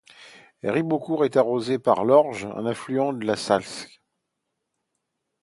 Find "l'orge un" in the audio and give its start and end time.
2.05-2.65